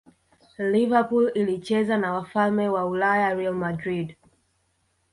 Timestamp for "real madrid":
3.35-4.15